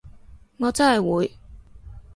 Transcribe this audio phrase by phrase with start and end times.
[0.57, 1.31] 我真係會